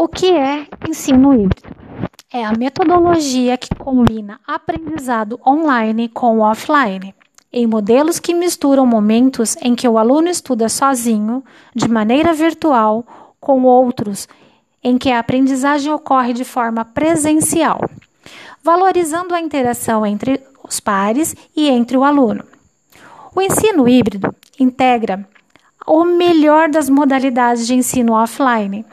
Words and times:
O 0.00 0.06
que 0.06 0.30
é 0.30 0.64
ensino 0.88 1.34
híbrido? 1.34 1.74
É 2.32 2.44
a 2.44 2.52
metodologia 2.52 3.58
que 3.58 3.74
combina 3.74 4.38
aprendizado 4.46 5.40
online 5.44 6.08
com 6.08 6.38
offline, 6.38 7.12
em 7.52 7.66
modelos 7.66 8.20
que 8.20 8.32
misturam 8.32 8.86
momentos 8.86 9.56
em 9.60 9.74
que 9.74 9.88
o 9.88 9.98
aluno 9.98 10.28
estuda 10.28 10.68
sozinho, 10.68 11.42
de 11.74 11.88
maneira 11.88 12.32
virtual, 12.32 13.04
com 13.40 13.64
outros 13.64 14.28
em 14.84 14.96
que 14.96 15.10
a 15.10 15.18
aprendizagem 15.18 15.92
ocorre 15.92 16.32
de 16.32 16.44
forma 16.44 16.84
presencial, 16.84 17.80
valorizando 18.62 19.34
a 19.34 19.40
interação 19.40 20.06
entre 20.06 20.40
os 20.62 20.78
pares 20.78 21.34
e 21.56 21.68
entre 21.68 21.96
o 21.96 22.04
aluno. 22.04 22.44
O 23.34 23.42
ensino 23.42 23.88
híbrido 23.88 24.32
integra 24.60 25.28
o 25.84 26.04
melhor 26.04 26.68
das 26.68 26.88
modalidades 26.88 27.66
de 27.66 27.74
ensino 27.74 28.12
offline 28.12 28.86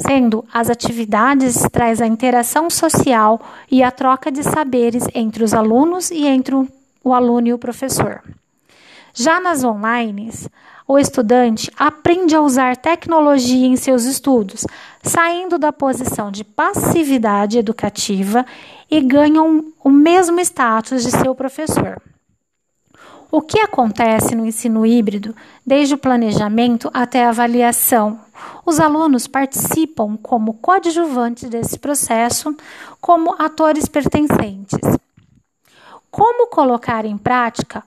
sendo 0.00 0.44
as 0.52 0.70
atividades 0.70 1.62
traz 1.70 2.00
a 2.00 2.06
interação 2.06 2.68
social 2.70 3.40
e 3.70 3.82
a 3.82 3.90
troca 3.90 4.30
de 4.30 4.42
saberes 4.42 5.04
entre 5.14 5.44
os 5.44 5.54
alunos 5.54 6.10
e 6.10 6.26
entre 6.26 6.54
o 7.02 7.14
aluno 7.14 7.48
e 7.48 7.52
o 7.52 7.58
professor. 7.58 8.22
Já 9.12 9.40
nas 9.40 9.64
online, 9.64 10.30
o 10.86 10.98
estudante 10.98 11.70
aprende 11.78 12.34
a 12.34 12.40
usar 12.40 12.76
tecnologia 12.76 13.66
em 13.66 13.76
seus 13.76 14.04
estudos, 14.04 14.64
saindo 15.02 15.58
da 15.58 15.72
posição 15.72 16.30
de 16.30 16.44
passividade 16.44 17.58
educativa 17.58 18.44
e 18.90 19.00
ganham 19.00 19.64
o 19.82 19.90
mesmo 19.90 20.40
status 20.40 21.02
de 21.02 21.10
seu 21.10 21.34
professor. 21.34 22.00
O 23.32 23.40
que 23.40 23.60
acontece 23.60 24.34
no 24.34 24.44
ensino 24.44 24.84
híbrido, 24.84 25.36
desde 25.64 25.94
o 25.94 25.98
planejamento 25.98 26.90
até 26.92 27.24
a 27.24 27.28
avaliação? 27.28 28.18
Os 28.66 28.80
alunos 28.80 29.28
participam 29.28 30.16
como 30.16 30.54
coadjuvantes 30.54 31.48
desse 31.48 31.78
processo, 31.78 32.56
como 33.00 33.40
atores 33.40 33.86
pertencentes. 33.86 34.80
Como 36.10 36.48
colocar 36.48 37.04
em 37.04 37.16
prática 37.16 37.84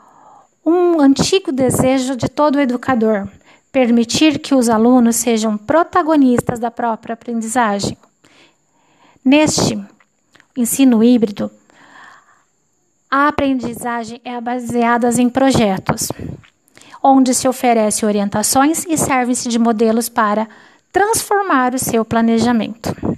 um 0.65 1.01
antigo 1.01 1.51
desejo 1.51 2.15
de 2.15 2.29
todo 2.29 2.61
educador? 2.61 3.27
Permitir 3.69 4.39
que 4.39 4.55
os 4.55 4.69
alunos 4.69 5.17
sejam 5.17 5.57
protagonistas 5.57 6.57
da 6.57 6.71
própria 6.71 7.15
aprendizagem. 7.15 7.97
Neste 9.25 9.83
ensino 10.55 11.03
híbrido, 11.03 11.51
a 13.15 13.27
aprendizagem 13.27 14.19
é 14.25 14.41
baseada 14.41 15.07
em 15.21 15.29
projetos, 15.29 16.11
onde 17.03 17.31
se 17.35 17.47
oferece 17.47 18.07
orientações 18.07 18.87
e 18.87 18.97
serve-se 18.97 19.49
de 19.49 19.59
modelos 19.59 20.09
para 20.09 20.47
transformar 20.91 21.75
o 21.75 21.77
seu 21.77 22.03
planejamento. 22.03 23.12